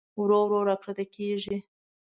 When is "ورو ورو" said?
0.19-0.59